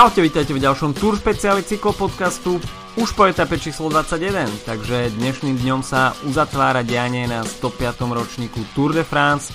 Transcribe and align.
Čaute, 0.00 0.24
vítajte 0.24 0.56
v 0.56 0.64
ďalšom 0.64 0.96
Tour 0.96 1.20
špeciáli 1.20 1.60
cyklopodcastu 1.60 2.56
už 2.96 3.12
po 3.12 3.28
etape 3.28 3.60
číslo 3.60 3.92
21, 3.92 4.48
takže 4.64 5.12
dnešným 5.20 5.60
dňom 5.60 5.84
sa 5.84 6.16
uzatvára 6.24 6.80
dianie 6.80 7.28
na 7.28 7.44
105. 7.44 8.08
ročníku 8.08 8.64
Tour 8.72 8.96
de 8.96 9.04
France. 9.04 9.52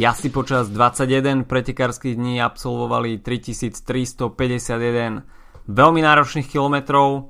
Jazdci 0.00 0.32
počas 0.32 0.72
21 0.72 1.44
pretekárskych 1.44 2.16
dní 2.16 2.40
absolvovali 2.40 3.20
3351 3.20 5.68
veľmi 5.68 6.00
náročných 6.00 6.48
kilometrov. 6.48 7.28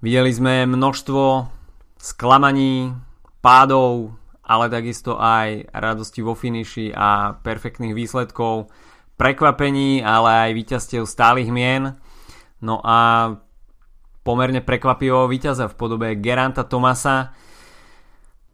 Videli 0.00 0.32
sme 0.32 0.64
množstvo 0.64 1.24
sklamaní, 2.00 2.96
pádov, 3.44 4.16
ale 4.48 4.72
takisto 4.72 5.20
aj 5.20 5.68
radosti 5.76 6.24
vo 6.24 6.32
finiši 6.32 6.96
a 6.96 7.36
perfektných 7.36 7.92
výsledkov 7.92 8.72
prekvapení, 9.14 10.02
ale 10.02 10.50
aj 10.50 10.56
víťazstiev 10.58 11.04
stálych 11.06 11.50
mien. 11.50 11.94
No 12.64 12.80
a 12.82 13.30
pomerne 14.24 14.64
prekvapivo 14.64 15.28
víťaza 15.28 15.68
v 15.68 15.78
podobe 15.78 16.08
Geranta 16.18 16.64
Tomasa. 16.64 17.36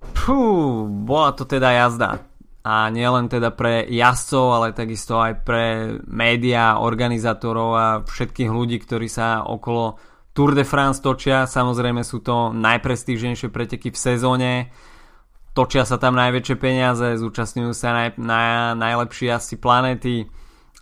Fú, 0.01 0.85
bola 0.89 1.31
to 1.33 1.47
teda 1.47 1.71
jazda. 1.71 2.27
A 2.61 2.93
nielen 2.93 3.33
teda 3.33 3.57
pre 3.57 3.89
jazdcov, 3.89 4.45
ale 4.53 4.77
takisto 4.77 5.17
aj 5.17 5.49
pre 5.49 5.97
médiá, 6.05 6.77
organizátorov 6.77 7.71
a 7.73 7.87
všetkých 8.05 8.51
ľudí, 8.53 8.77
ktorí 8.85 9.09
sa 9.09 9.49
okolo 9.49 9.97
Tour 10.37 10.53
de 10.53 10.69
France 10.69 11.01
točia. 11.01 11.49
Samozrejme 11.49 12.05
sú 12.05 12.21
to 12.21 12.53
najprestížnejšie 12.53 13.49
preteky 13.49 13.89
v 13.89 13.99
sezóne. 13.99 14.53
Točia 15.57 15.89
sa 15.89 15.97
tam 15.97 16.15
najväčšie 16.21 16.57
peniaze, 16.61 17.17
zúčastňujú 17.17 17.73
sa 17.73 17.97
naj, 17.97 18.09
naj, 18.21 18.77
najlepší 18.77 19.33
jazdci 19.33 19.57
planéty 19.57 20.29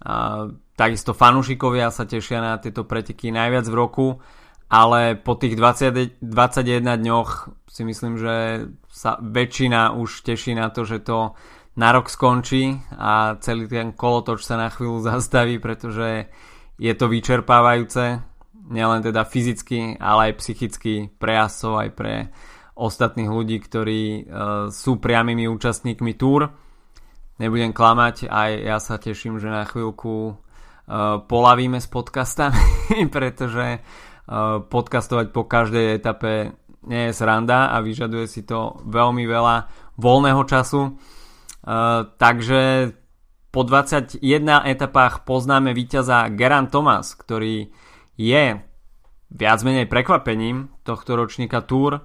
a 0.05 0.47
takisto 0.79 1.11
fanúšikovia 1.11 1.91
sa 1.91 2.07
tešia 2.07 2.39
na 2.39 2.55
tieto 2.63 2.87
preteky 2.87 3.35
najviac 3.35 3.67
v 3.67 3.79
roku, 3.79 4.07
ale 4.71 5.19
po 5.19 5.35
tých 5.35 5.59
20, 5.59 6.23
21 6.23 6.85
dňoch 6.85 7.31
si 7.67 7.83
myslím, 7.83 8.15
že 8.21 8.69
sa 8.87 9.19
väčšina 9.19 9.97
už 9.99 10.23
teší 10.23 10.55
na 10.55 10.71
to, 10.71 10.87
že 10.87 11.03
to 11.03 11.35
na 11.79 11.95
rok 11.95 12.11
skončí 12.11 12.79
a 12.99 13.39
celý 13.39 13.71
ten 13.71 13.95
kolotoč 13.95 14.43
sa 14.43 14.59
na 14.59 14.69
chvíľu 14.71 15.03
zastaví, 15.09 15.59
pretože 15.59 16.31
je 16.79 16.93
to 16.95 17.11
vyčerpávajúce, 17.11 18.23
nielen 18.71 19.01
teda 19.03 19.27
fyzicky, 19.27 19.99
ale 19.99 20.31
aj 20.31 20.39
psychicky 20.39 21.11
pre 21.19 21.35
jazdcov, 21.43 21.73
aj 21.75 21.91
pre 21.97 22.15
ostatných 22.79 23.27
ľudí, 23.27 23.59
ktorí 23.59 24.03
uh, 24.23 24.71
sú 24.71 25.03
priamými 25.03 25.51
účastníkmi 25.51 26.15
túr 26.15 26.47
nebudem 27.39 27.71
klamať, 27.71 28.27
aj 28.27 28.51
ja 28.59 28.77
sa 28.83 28.99
teším, 28.99 29.39
že 29.39 29.49
na 29.49 29.63
chvíľku 29.65 30.35
uh, 30.35 31.23
polavíme 31.25 31.79
s 31.79 31.87
podcastami, 31.87 33.07
pretože 33.15 33.79
uh, 33.79 34.61
podcastovať 34.67 35.31
po 35.31 35.47
každej 35.47 36.03
etape 36.03 36.53
nie 36.91 37.11
je 37.11 37.17
sranda 37.17 37.71
a 37.71 37.83
vyžaduje 37.83 38.27
si 38.27 38.43
to 38.43 38.83
veľmi 38.87 39.25
veľa 39.25 39.71
voľného 39.99 40.43
času. 40.45 40.83
Uh, 41.63 42.11
takže 42.19 42.93
po 43.49 43.65
21 43.65 44.21
etapách 44.69 45.25
poznáme 45.25 45.73
víťaza 45.73 46.29
Geran 46.35 46.69
Thomas, 46.69 47.17
ktorý 47.17 47.73
je 48.19 48.45
viac 49.33 49.61
menej 49.65 49.89
prekvapením 49.89 50.69
tohto 50.85 51.17
ročníka 51.17 51.65
Tour, 51.65 52.05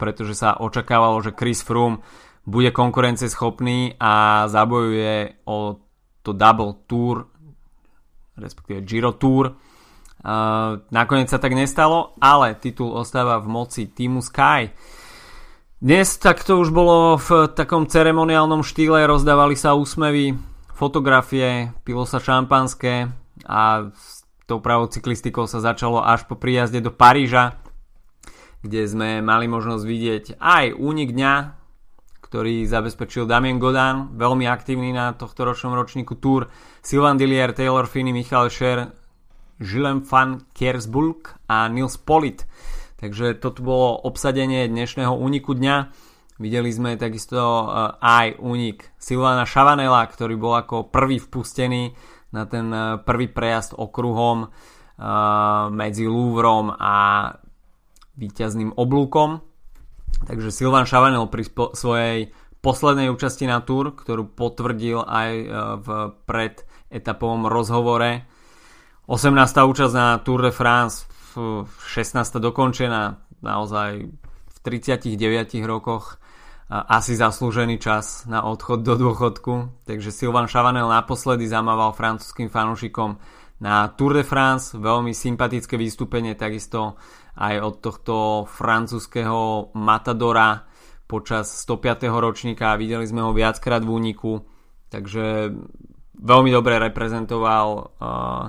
pretože 0.00 0.32
sa 0.32 0.56
očakávalo, 0.56 1.20
že 1.20 1.36
Chris 1.36 1.60
Froome 1.60 2.00
bude 2.46 2.70
konkurenceschopný 2.70 3.98
a 3.98 4.46
zabojuje 4.46 5.42
o 5.50 5.82
to 6.22 6.30
Double 6.30 6.86
Tour, 6.86 7.26
respektíve 8.38 8.86
Giro 8.86 9.12
Tour. 9.18 9.58
Uh, 10.26 10.82
nakoniec 10.90 11.30
sa 11.30 11.38
tak 11.38 11.54
nestalo, 11.54 12.14
ale 12.22 12.58
titul 12.58 12.94
ostáva 12.94 13.42
v 13.42 13.46
moci 13.50 13.86
týmu 13.90 14.22
Sky. 14.22 14.70
Dnes 15.76 16.16
tak 16.16 16.40
to 16.42 16.56
už 16.58 16.72
bolo 16.72 17.20
v 17.20 17.52
takom 17.52 17.84
ceremoniálnom 17.86 18.64
štýle, 18.64 19.06
rozdávali 19.06 19.54
sa 19.54 19.76
úsmevy, 19.76 20.34
fotografie, 20.72 21.70
pilo 21.84 22.08
sa 22.08 22.16
šampanské 22.18 23.12
a 23.44 23.92
s 23.92 24.24
tou 24.48 24.62
pravou 24.62 24.88
cyklistikou 24.88 25.44
sa 25.44 25.60
začalo 25.60 26.00
až 26.00 26.24
po 26.24 26.34
príjazde 26.38 26.80
do 26.80 26.88
Paríža, 26.94 27.60
kde 28.64 28.88
sme 28.88 29.20
mali 29.20 29.46
možnosť 29.52 29.84
vidieť 29.84 30.24
aj 30.40 30.74
únik 30.74 31.12
dňa, 31.12 31.34
ktorý 32.36 32.68
zabezpečil 32.68 33.24
Damien 33.24 33.56
Godan, 33.56 34.12
veľmi 34.12 34.44
aktívny 34.44 34.92
na 34.92 35.16
tohto 35.16 35.48
ročnom 35.48 35.72
ročníku 35.72 36.20
Tour, 36.20 36.52
Sylvain 36.84 37.16
Dillier, 37.16 37.56
Taylor 37.56 37.88
Finney, 37.88 38.12
Michal 38.12 38.52
Scher, 38.52 38.92
Gilles 39.56 40.04
van 40.04 40.44
Kersbulk 40.52 41.32
a 41.48 41.64
Nils 41.72 41.96
Polit. 41.96 42.44
Takže 43.00 43.40
toto 43.40 43.64
bolo 43.64 43.96
obsadenie 44.04 44.68
dnešného 44.68 45.16
úniku 45.16 45.56
dňa. 45.56 45.88
Videli 46.36 46.68
sme 46.76 47.00
takisto 47.00 47.40
eh, 47.40 47.64
aj 48.04 48.36
únik 48.44 48.84
Silvana 49.00 49.48
Šavanela, 49.48 50.04
ktorý 50.04 50.36
bol 50.36 50.60
ako 50.60 50.92
prvý 50.92 51.16
vpustený 51.16 51.96
na 52.36 52.44
ten 52.44 52.68
eh, 52.68 53.00
prvý 53.00 53.32
prejazd 53.32 53.80
okruhom 53.80 54.44
eh, 54.44 54.52
medzi 55.72 56.04
Louvrom 56.04 56.68
a 56.68 57.32
víťazným 58.20 58.76
oblúkom. 58.76 59.55
Takže 60.24 60.48
Silvan 60.48 60.88
Chavanel 60.88 61.28
pri 61.28 61.44
svojej 61.76 62.32
poslednej 62.64 63.12
účasti 63.12 63.44
na 63.44 63.60
Tour, 63.60 63.92
ktorú 63.92 64.32
potvrdil 64.32 65.04
aj 65.04 65.30
e, 65.30 65.46
v 65.84 65.88
predetapovom 66.24 67.46
rozhovore. 67.46 68.24
18. 69.06 69.36
účasť 69.38 69.94
na 69.94 70.18
Tour 70.24 70.48
de 70.48 70.52
France, 70.56 71.06
16. 71.36 72.40
dokončená, 72.40 73.20
naozaj 73.44 74.08
v 74.48 74.56
39 74.64 75.62
rokoch 75.68 76.16
asi 76.66 77.14
zaslúžený 77.14 77.78
čas 77.78 78.26
na 78.26 78.42
odchod 78.42 78.82
do 78.82 78.98
dôchodku. 78.98 79.86
Takže 79.86 80.10
Silvan 80.10 80.50
Chavanel 80.50 80.90
naposledy 80.90 81.46
zamával 81.46 81.94
francúzským 81.94 82.50
fanúšikom 82.50 83.22
na 83.62 83.86
Tour 83.94 84.18
de 84.18 84.24
France. 84.26 84.74
Veľmi 84.74 85.14
sympatické 85.14 85.78
vystúpenie, 85.78 86.34
takisto 86.34 86.98
aj 87.36 87.54
od 87.60 87.74
tohto 87.84 88.14
francúzského 88.48 89.70
Matadora 89.76 90.64
počas 91.06 91.52
105. 91.68 92.08
ročníka 92.08 92.74
a 92.74 92.80
videli 92.80 93.06
sme 93.06 93.22
ho 93.22 93.36
viackrát 93.36 93.84
v 93.84 93.92
úniku 93.92 94.32
takže 94.88 95.52
veľmi 96.16 96.50
dobre 96.50 96.80
reprezentoval 96.80 97.68
uh, 97.76 98.44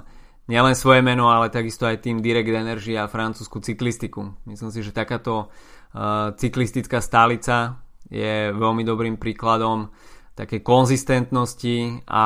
nielen 0.48 0.76
svoje 0.78 1.04
meno, 1.04 1.28
ale 1.28 1.52
takisto 1.52 1.84
aj 1.84 2.06
tým 2.06 2.24
Direct 2.24 2.48
Energy 2.48 2.96
a 2.96 3.12
francúzsku 3.12 3.60
cyklistiku. 3.60 4.38
Myslím 4.48 4.72
si, 4.72 4.80
že 4.86 4.96
takáto 4.96 5.50
uh, 5.50 6.32
cyklistická 6.38 7.04
stálica 7.04 7.84
je 8.08 8.56
veľmi 8.56 8.88
dobrým 8.88 9.20
príkladom 9.20 9.92
také 10.38 10.64
konzistentnosti 10.64 12.08
a 12.08 12.26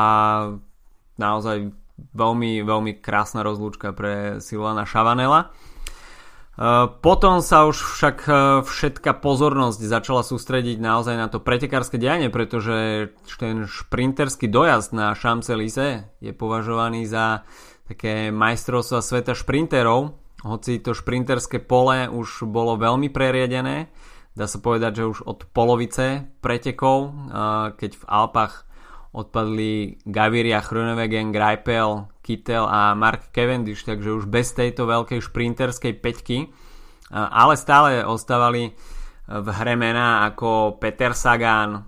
naozaj 1.18 1.58
veľmi, 2.12 2.62
veľmi 2.62 2.92
krásna 3.02 3.42
rozlúčka 3.42 3.96
pre 3.96 4.44
Silvana 4.44 4.86
Šavanela. 4.86 5.50
Eh, 6.52 6.86
potom 7.00 7.40
sa 7.40 7.64
už 7.64 7.80
však 7.80 8.18
eh, 8.28 8.36
všetka 8.68 9.24
pozornosť 9.24 9.80
začala 9.88 10.20
sústrediť 10.20 10.84
naozaj 10.84 11.16
na 11.16 11.32
to 11.32 11.40
pretekárske 11.40 11.96
dianie, 11.96 12.28
pretože 12.28 13.08
ten 13.40 13.64
šprinterský 13.72 14.52
dojazd 14.52 14.92
na 14.92 15.16
Champs-Élysées 15.16 16.12
je 16.20 16.36
považovaný 16.36 17.08
za 17.08 17.48
také 17.88 18.36
majstrovstva 18.36 19.00
sveta 19.00 19.32
šprinterov, 19.32 20.12
hoci 20.44 20.84
to 20.84 20.92
šprinterské 20.92 21.64
pole 21.64 22.12
už 22.12 22.44
bolo 22.52 22.76
veľmi 22.76 23.08
preriadené, 23.08 23.88
dá 24.36 24.44
sa 24.44 24.60
povedať, 24.60 25.02
že 25.02 25.04
už 25.08 25.20
od 25.24 25.48
polovice 25.56 26.28
pretekov, 26.44 27.00
eh, 27.08 27.80
keď 27.80 27.92
v 27.96 28.04
Alpách 28.12 28.68
odpadli 29.16 30.04
Gaviria, 30.04 30.60
Chronewegen, 30.60 31.32
Greipel, 31.32 32.11
Kittel 32.22 32.64
a 32.70 32.94
Mark 32.94 33.34
Cavendish, 33.34 33.84
takže 33.84 34.14
už 34.14 34.30
bez 34.30 34.54
tejto 34.54 34.86
veľkej 34.86 35.20
šprinterskej 35.20 35.94
peťky, 35.98 36.54
ale 37.12 37.58
stále 37.58 38.06
ostávali 38.06 38.78
v 39.26 39.48
hre 39.52 39.76
mená 39.76 40.30
ako 40.30 40.78
Peter 40.78 41.18
Sagan, 41.18 41.86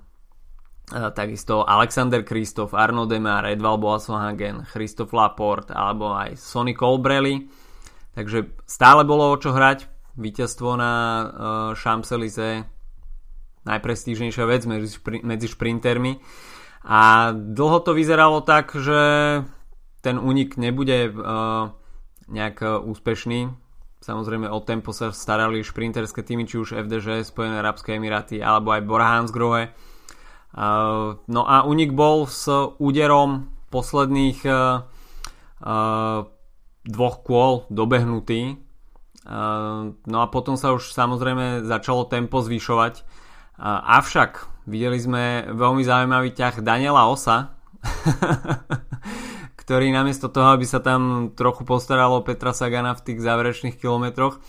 takisto 1.16 1.64
Alexander 1.64 2.22
Kristof, 2.28 2.76
Arno 2.76 3.08
Demar, 3.08 3.48
Edval 3.48 3.80
Boassohagen, 3.80 4.68
Christoph 4.68 5.16
Laporte 5.16 5.72
alebo 5.72 6.12
aj 6.12 6.36
Sonny 6.38 6.76
Colbrelli. 6.76 7.48
Takže 8.14 8.62
stále 8.68 9.02
bolo 9.08 9.34
o 9.34 9.40
čo 9.42 9.56
hrať. 9.56 9.90
Víťazstvo 10.14 10.78
na 10.78 10.94
Champs-Élysées 11.74 12.70
najprestížnejšia 13.66 14.46
vec 14.46 14.68
medzi 15.24 15.48
šprintermi. 15.50 16.22
A 16.84 17.32
dlho 17.34 17.80
to 17.82 17.96
vyzeralo 17.96 18.44
tak, 18.44 18.76
že 18.76 19.02
ten 20.04 20.20
únik 20.20 20.60
nebude 20.60 21.10
uh, 21.10 21.72
nejak 22.28 22.84
úspešný. 22.84 23.48
Samozrejme 24.04 24.52
o 24.52 24.60
tempo 24.60 24.92
sa 24.92 25.16
starali 25.16 25.64
šprinterské 25.64 26.28
týmy, 26.28 26.44
či 26.44 26.60
už 26.60 26.76
FDŽ, 26.76 27.24
Spojené 27.24 27.64
Arabské 27.64 27.96
Emiráty 27.96 28.44
alebo 28.44 28.76
aj 28.76 28.84
Bora 28.84 29.16
Hansgrohe. 29.16 29.72
Uh, 30.52 31.16
no 31.32 31.48
a 31.48 31.64
únik 31.64 31.96
bol 31.96 32.28
s 32.28 32.52
úderom 32.78 33.48
posledných 33.72 34.44
dvoch 36.84 37.18
kôl 37.24 37.66
dobehnutý. 37.72 38.60
No 40.04 40.18
a 40.20 40.26
potom 40.28 40.60
sa 40.60 40.76
už 40.76 40.92
samozrejme 40.92 41.64
začalo 41.64 42.12
tempo 42.12 42.44
zvyšovať. 42.44 43.08
Avšak 43.64 44.32
videli 44.68 45.00
sme 45.00 45.48
veľmi 45.48 45.84
zaujímavý 45.88 46.36
ťah 46.36 46.60
Daniela 46.60 47.08
Osa, 47.08 47.56
ktorý 49.64 49.96
namiesto 49.96 50.28
toho, 50.28 50.54
aby 50.54 50.68
sa 50.68 50.84
tam 50.84 51.32
trochu 51.34 51.64
postaralo 51.64 52.22
Petra 52.22 52.52
Sagana 52.52 52.94
v 52.94 53.04
tých 53.08 53.20
záverečných 53.24 53.80
kilometroch, 53.80 54.44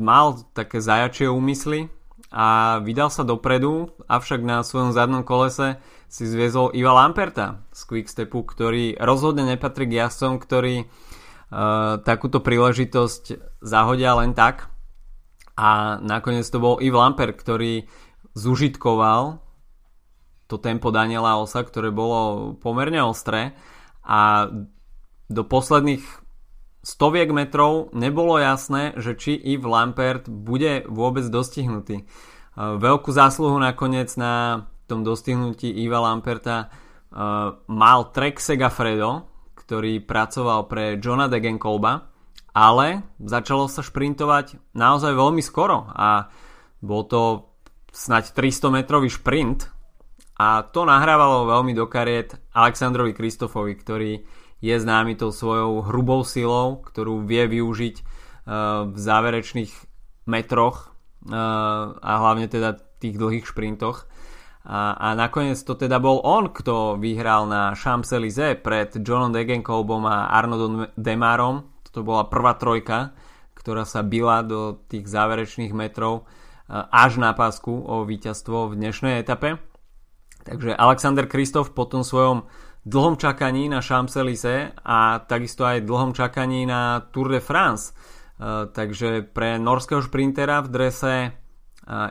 mal 0.00 0.26
také 0.56 0.80
zajačie 0.80 1.28
úmysly 1.28 1.92
a 2.32 2.80
vydal 2.80 3.12
sa 3.12 3.28
dopredu, 3.28 3.92
avšak 4.08 4.40
na 4.40 4.64
svojom 4.64 4.96
zadnom 4.96 5.20
kolese 5.20 5.76
si 6.08 6.24
zviezol 6.24 6.72
Iva 6.72 6.96
Lamperta 6.96 7.60
z 7.72 7.80
Quickstepu, 7.88 8.44
ktorý 8.44 8.96
rozhodne 8.96 9.44
nepatrí 9.44 9.84
k 9.88 10.00
jazdcom, 10.00 10.40
ktorí 10.40 10.84
uh, 10.84 12.00
takúto 12.00 12.40
príležitosť 12.40 13.56
zahodia 13.60 14.16
len 14.16 14.32
tak. 14.32 14.72
A 15.52 16.00
nakoniec 16.00 16.48
to 16.48 16.56
bol 16.56 16.80
Yves 16.80 16.96
Lampert, 16.96 17.36
ktorý 17.36 17.84
zužitkoval 18.32 19.44
to 20.52 20.60
tempo 20.60 20.92
Daniela 20.92 21.40
Osa, 21.40 21.64
ktoré 21.64 21.88
bolo 21.88 22.52
pomerne 22.60 23.00
ostré 23.00 23.56
a 24.04 24.52
do 25.32 25.42
posledných 25.48 26.04
stoviek 26.84 27.32
metrov 27.32 27.88
nebolo 27.96 28.36
jasné, 28.36 28.92
že 29.00 29.16
či 29.16 29.32
Yves 29.32 29.64
Lampert 29.64 30.28
bude 30.28 30.84
vôbec 30.84 31.24
dostihnutý. 31.32 32.04
Uh, 32.52 32.76
veľkú 32.76 33.08
zásluhu 33.08 33.56
nakoniec 33.56 34.12
na 34.20 34.66
tom 34.84 35.00
dostihnutí 35.00 35.72
Iva 35.72 36.04
Lamperta 36.04 36.68
uh, 36.68 37.56
mal 37.64 38.12
Trek 38.12 38.36
Segafredo, 38.36 39.24
ktorý 39.56 40.04
pracoval 40.04 40.68
pre 40.68 41.00
Johna 41.00 41.32
Degenkolba, 41.32 42.12
ale 42.52 43.08
začalo 43.16 43.72
sa 43.72 43.80
šprintovať 43.80 44.76
naozaj 44.76 45.16
veľmi 45.16 45.40
skoro 45.40 45.88
a 45.88 46.28
bol 46.84 47.08
to 47.08 47.48
snať 47.94 48.36
300 48.36 48.68
metrový 48.82 49.08
šprint 49.08 49.70
a 50.42 50.66
to 50.66 50.82
nahrávalo 50.82 51.46
veľmi 51.46 51.70
do 51.70 51.86
kariet 51.86 52.34
Aleksandrovi 52.50 53.14
Kristofovi, 53.14 53.78
ktorý 53.78 54.12
je 54.58 54.74
známy 54.74 55.14
tou 55.14 55.30
svojou 55.30 55.86
hrubou 55.86 56.26
silou, 56.26 56.82
ktorú 56.82 57.22
vie 57.22 57.46
využiť 57.46 57.96
uh, 58.02 58.90
v 58.90 58.98
záverečných 58.98 59.70
metroch 60.26 60.90
uh, 60.90 61.94
a 61.94 62.12
hlavne 62.26 62.50
teda 62.50 62.74
tých 62.98 63.14
dlhých 63.22 63.46
šprintoch. 63.46 64.10
A, 64.62 64.94
a 64.94 65.18
nakoniec 65.18 65.58
to 65.62 65.74
teda 65.74 65.98
bol 65.98 66.22
on, 66.22 66.50
kto 66.50 66.98
vyhral 66.98 67.50
na 67.50 67.74
Champs-Élysées 67.74 68.62
pred 68.62 68.94
Johnom 68.98 69.34
Degenkolbom 69.34 70.06
a 70.06 70.30
Arnoldom 70.30 70.90
Demarom. 70.94 71.66
To 71.90 72.06
bola 72.06 72.30
prvá 72.30 72.54
trojka, 72.54 73.10
ktorá 73.58 73.82
sa 73.82 74.06
bila 74.06 74.46
do 74.46 74.78
tých 74.86 75.10
záverečných 75.10 75.74
metrov 75.74 76.30
až 76.70 77.18
na 77.18 77.34
pásku 77.34 77.74
o 77.74 78.06
víťazstvo 78.06 78.70
v 78.70 78.78
dnešnej 78.78 79.18
etape. 79.18 79.71
Takže 80.42 80.74
Alexander 80.74 81.30
Kristof 81.30 81.70
po 81.70 81.86
tom 81.86 82.02
svojom 82.02 82.46
dlhom 82.82 83.14
čakaní 83.14 83.70
na 83.70 83.78
Champs-Élysées 83.78 84.74
a 84.82 85.22
takisto 85.22 85.62
aj 85.62 85.86
dlhom 85.86 86.10
čakaní 86.10 86.66
na 86.66 87.06
Tour 87.14 87.30
de 87.30 87.38
France. 87.38 87.94
Takže 88.74 89.22
pre 89.30 89.54
norského 89.62 90.02
šprintera 90.02 90.66
v 90.66 90.68
drese 90.68 91.14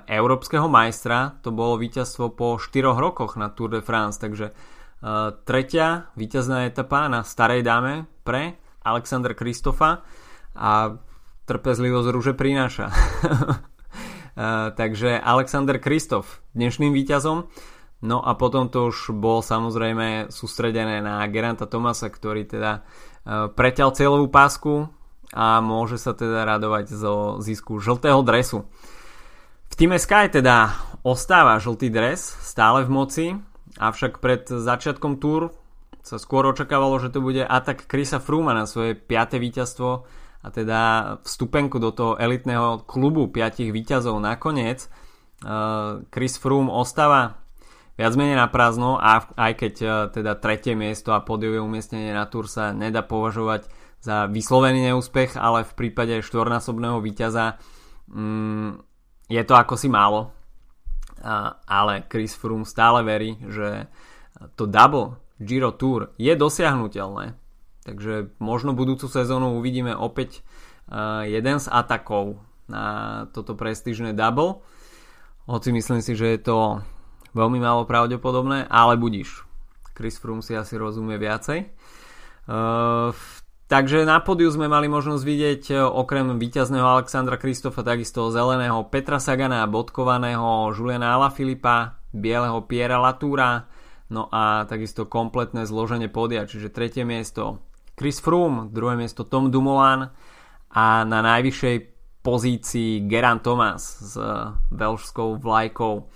európskeho 0.07 0.67
majstra. 0.71 1.43
To 1.43 1.51
bolo 1.51 1.79
víťazstvo 1.79 2.35
po 2.35 2.55
4 2.55 2.95
rokoch 2.95 3.35
na 3.35 3.51
Tour 3.51 3.79
de 3.79 3.81
France, 3.83 4.19
takže 4.19 4.51
uh, 4.51 5.31
tretia 5.47 6.11
víťazná 6.19 6.67
etapa 6.67 7.07
na 7.07 7.23
starej 7.23 7.63
dáme 7.63 8.07
pre 8.27 8.59
Alexander 8.83 9.31
Kristofa 9.31 10.03
a 10.55 10.99
trpezlivosť 11.47 12.07
rúže 12.11 12.33
prináša. 12.35 12.91
takže 14.79 15.19
Alexander 15.19 15.79
Kristof 15.79 16.43
dnešným 16.55 16.91
víťazom. 16.95 17.47
No 18.01 18.17
a 18.17 18.33
potom 18.33 18.65
to 18.65 18.89
už 18.89 19.13
bolo 19.13 19.45
samozrejme 19.45 20.33
sústredené 20.33 21.05
na 21.05 21.21
Geranta 21.29 21.69
Tomasa, 21.69 22.09
ktorý 22.09 22.49
teda 22.49 22.81
uh, 22.81 23.53
preťal 23.53 23.93
cieľovú 23.93 24.27
pásku 24.33 24.89
a 25.31 25.61
môže 25.61 26.01
sa 26.01 26.17
teda 26.17 26.43
radovať 26.43 26.89
zo 26.89 27.37
zisku 27.39 27.77
žltého 27.77 28.19
dresu. 28.25 28.65
V 29.71 29.73
týme 29.77 30.01
Sky 30.01 30.33
teda 30.33 30.73
ostáva 31.05 31.61
žltý 31.61 31.93
dres 31.93 32.25
stále 32.41 32.83
v 32.83 32.89
moci, 32.89 33.25
avšak 33.77 34.19
pred 34.19 34.49
začiatkom 34.49 35.21
túr 35.21 35.53
sa 36.01 36.17
skôr 36.17 36.49
očakávalo, 36.49 36.97
že 36.97 37.13
to 37.13 37.21
bude 37.21 37.45
atak 37.45 37.85
Chrisa 37.85 38.17
Frooma 38.17 38.57
na 38.57 38.65
svoje 38.65 38.97
5. 38.97 39.37
víťazstvo 39.37 39.89
a 40.41 40.47
teda 40.49 40.81
vstupenku 41.21 41.77
do 41.77 41.93
toho 41.93 42.17
elitného 42.17 42.81
klubu 42.89 43.29
5 43.29 43.69
víťazov 43.69 44.17
nakoniec. 44.17 44.89
Uh, 45.41 46.01
Chris 46.09 46.41
Froome 46.41 46.73
ostáva 46.73 47.40
viac 47.95 48.13
menej 48.15 48.37
na 48.39 48.47
prázdno 48.47 48.99
a 48.99 49.25
aj 49.35 49.53
keď 49.55 49.73
uh, 49.81 49.91
teda 50.11 50.37
tretie 50.39 50.75
miesto 50.75 51.11
a 51.15 51.23
podiové 51.23 51.59
umiestnenie 51.59 52.11
na 52.11 52.27
túr 52.27 52.47
sa 52.47 52.71
nedá 52.71 53.03
považovať 53.03 53.67
za 54.01 54.25
vyslovený 54.25 54.89
neúspech, 54.89 55.37
ale 55.37 55.61
v 55.61 55.73
prípade 55.77 56.25
štvornásobného 56.25 56.97
víťaza 57.05 57.61
um, 58.09 58.81
je 59.29 59.41
to 59.45 59.53
ako 59.55 59.77
si 59.77 59.87
málo, 59.87 60.35
ale 61.69 62.03
Chris 62.11 62.35
Froome 62.35 62.67
stále 62.67 63.05
verí, 63.05 63.39
že 63.47 63.87
to 64.59 64.67
double 64.67 65.21
Giro 65.39 65.71
Tour 65.71 66.11
je 66.19 66.33
dosiahnutelné. 66.35 67.37
Takže 67.87 68.35
možno 68.43 68.75
budúcu 68.75 69.07
sezónu 69.07 69.55
uvidíme 69.55 69.95
opäť 69.95 70.43
jeden 71.23 71.57
z 71.63 71.65
atakov 71.71 72.43
na 72.67 72.83
toto 73.31 73.55
prestížne 73.55 74.11
double. 74.11 74.59
Hoci 75.47 75.71
myslím 75.71 76.03
si, 76.03 76.17
že 76.17 76.35
je 76.35 76.39
to 76.43 76.57
veľmi 77.33 77.59
málo 77.59 77.87
pravdepodobné, 77.87 78.67
ale 78.67 78.95
budíš. 78.99 79.43
Chris 79.95 80.17
Froome 80.17 80.41
si 80.41 80.55
asi 80.55 80.79
rozumie 80.79 81.19
viacej. 81.19 81.67
v 83.11 83.21
Takže 83.71 84.03
na 84.03 84.19
podiu 84.19 84.51
sme 84.51 84.67
mali 84.67 84.91
možnosť 84.91 85.23
vidieť 85.23 85.63
e, 85.71 85.75
okrem 85.79 86.27
víťazného 86.35 86.83
Alexandra 86.83 87.39
Kristofa 87.39 87.87
takisto 87.87 88.27
zeleného 88.27 88.83
Petra 88.91 89.15
Sagana, 89.15 89.63
bodkovaného 89.63 90.75
Juliana 90.75 91.15
Alaphilippa, 91.15 92.03
bieleho 92.11 92.67
Piera 92.67 92.99
Latúra, 92.99 93.71
no 94.11 94.27
a 94.27 94.67
takisto 94.67 95.07
kompletné 95.07 95.63
zloženie 95.63 96.11
podia, 96.11 96.43
čiže 96.43 96.67
tretie 96.67 97.07
miesto 97.07 97.63
Chris 97.95 98.19
Froome, 98.19 98.67
druhé 98.75 98.99
miesto 98.99 99.23
Tom 99.23 99.47
Dumoulin 99.47 100.03
a 100.75 101.07
na 101.07 101.19
najvyššej 101.23 101.77
pozícii 102.27 103.07
Geran 103.07 103.39
Thomas 103.39 103.79
s 104.03 104.19
veľšskou 104.67 105.39
vlajkou. 105.39 106.11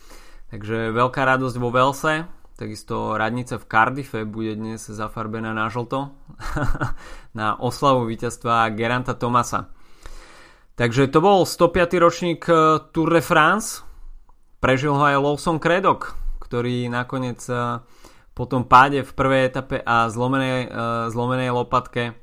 Takže 0.56 0.96
veľká 0.96 1.20
radosť 1.28 1.60
vo 1.60 1.68
Velse, 1.68 2.32
Takisto 2.56 3.20
radnica 3.20 3.60
v 3.60 3.68
Cardiffe 3.68 4.24
bude 4.24 4.56
dnes 4.56 4.80
zafarbená 4.80 5.52
na 5.52 5.68
žlto 5.68 6.16
na 7.40 7.60
oslavu 7.60 8.08
víťazstva 8.08 8.72
Geranta 8.72 9.12
Tomasa. 9.12 9.76
Takže 10.80 11.12
to 11.12 11.20
bol 11.20 11.44
105. 11.44 12.00
ročník 12.00 12.48
eh, 12.48 12.80
Tour 12.96 13.12
de 13.12 13.20
France. 13.20 13.84
Prežil 14.64 14.96
ho 14.96 15.04
aj 15.04 15.20
Lawson 15.20 15.60
Craddock, 15.60 16.16
ktorý 16.40 16.88
nakoniec 16.88 17.44
eh, 17.52 17.84
po 18.32 18.48
tom 18.48 18.64
páde 18.64 19.04
v 19.04 19.12
prvej 19.12 19.52
etape 19.52 19.84
a 19.84 20.08
zlomenej, 20.08 20.60
eh, 20.64 20.72
zlomenej 21.12 21.52
lopatke 21.52 22.16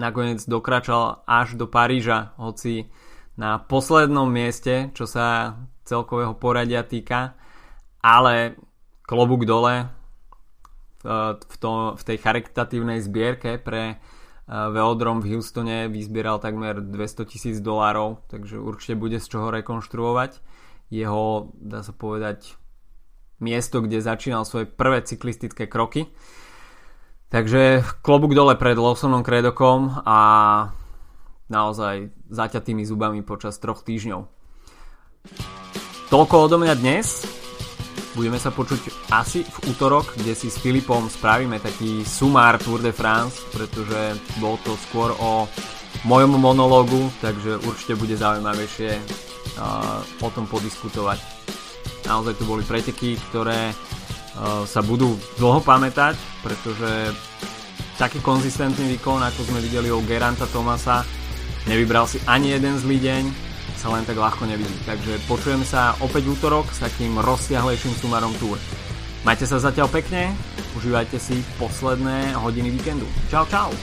nakoniec 0.00 0.40
dokračal 0.48 1.28
až 1.28 1.60
do 1.60 1.68
Paríža, 1.68 2.32
hoci 2.40 2.88
na 3.36 3.60
poslednom 3.60 4.32
mieste, 4.32 4.88
čo 4.96 5.04
sa 5.04 5.60
celkového 5.84 6.32
poradia 6.40 6.80
týka, 6.88 7.36
ale 8.02 8.58
klobúk 9.06 9.46
dole 9.46 9.88
v, 11.02 11.56
to, 11.58 11.94
v 11.98 12.02
tej 12.02 12.18
charitatívnej 12.18 13.02
zbierke 13.02 13.58
pre 13.58 14.02
Velodrom 14.50 15.22
v 15.22 15.38
Houstone 15.38 15.86
vyzbieral 15.86 16.42
takmer 16.42 16.82
200 16.82 17.30
tisíc 17.30 17.56
dolárov, 17.62 18.20
takže 18.26 18.58
určite 18.58 18.98
bude 18.98 19.16
z 19.22 19.26
čoho 19.26 19.48
rekonštruovať 19.54 20.42
jeho, 20.92 21.48
dá 21.56 21.80
sa 21.80 21.96
povedať, 21.96 22.60
miesto, 23.40 23.80
kde 23.80 24.04
začínal 24.04 24.44
svoje 24.44 24.68
prvé 24.68 25.00
cyklistické 25.00 25.64
kroky. 25.64 26.12
Takže 27.32 27.80
klobúk 28.04 28.36
dole 28.36 28.60
pred 28.60 28.76
Lawsonom 28.76 29.24
Kredokom 29.24 30.04
a 30.04 30.20
naozaj 31.48 32.12
zaťatými 32.28 32.84
zubami 32.84 33.24
počas 33.24 33.56
troch 33.56 33.80
týždňov. 33.80 34.28
Toľko 36.12 36.34
odo 36.44 36.60
mňa 36.60 36.74
dnes. 36.76 37.24
Budeme 38.12 38.36
sa 38.36 38.52
počuť 38.52 39.08
asi 39.08 39.40
v 39.40 39.72
útorok, 39.72 40.12
kde 40.20 40.36
si 40.36 40.52
s 40.52 40.60
Filipom 40.60 41.08
spravíme 41.08 41.56
taký 41.56 42.04
sumár 42.04 42.60
Tour 42.60 42.84
de 42.84 42.92
France, 42.92 43.40
pretože 43.48 44.20
bol 44.36 44.60
to 44.60 44.76
skôr 44.76 45.16
o 45.16 45.48
mojom 46.04 46.36
monológu, 46.36 47.08
takže 47.24 47.56
určite 47.64 47.96
bude 47.96 48.12
zaujímavejšie 48.12 49.00
uh, 49.00 50.04
o 50.20 50.28
tom 50.28 50.44
podiskutovať. 50.44 51.24
Naozaj 52.04 52.36
to 52.36 52.44
boli 52.44 52.60
preteky, 52.68 53.16
ktoré 53.32 53.72
uh, 53.72 54.68
sa 54.68 54.84
budú 54.84 55.16
dlho 55.40 55.64
pamätať, 55.64 56.12
pretože 56.44 57.16
taký 57.96 58.20
konzistentný 58.20 58.92
výkon, 58.98 59.24
ako 59.24 59.40
sme 59.48 59.64
videli 59.64 59.88
u 59.88 60.04
Geranta 60.04 60.44
Tomasa. 60.52 61.00
Nevybral 61.64 62.04
si 62.04 62.20
ani 62.28 62.52
jeden 62.52 62.76
zlý 62.76 62.98
deň, 63.00 63.51
sa 63.82 63.90
len 63.90 64.06
tak 64.06 64.14
ľahko 64.14 64.46
nevidí. 64.46 64.70
Takže 64.86 65.26
počujeme 65.26 65.66
sa 65.66 65.98
opäť 65.98 66.30
útorok 66.30 66.70
s 66.70 66.86
takým 66.86 67.18
rozsiahlejším 67.18 67.98
sumarom 67.98 68.30
Tour. 68.38 68.54
Majte 69.26 69.42
sa 69.42 69.58
zatiaľ 69.58 69.90
pekne, 69.90 70.30
užívajte 70.78 71.18
si 71.18 71.42
posledné 71.58 72.38
hodiny 72.38 72.70
víkendu. 72.70 73.10
Čau, 73.26 73.42
čau! 73.50 73.74